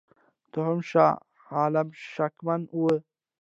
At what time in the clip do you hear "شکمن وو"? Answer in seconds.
2.13-2.91